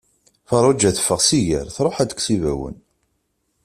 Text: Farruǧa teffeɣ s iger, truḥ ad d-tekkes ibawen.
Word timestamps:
Farruǧa 0.49 0.91
teffeɣ 0.95 1.19
s 1.27 1.29
iger, 1.39 1.67
truḥ 1.75 1.95
ad 1.97 2.05
d-tekkes 2.07 2.27
ibawen. 2.35 2.75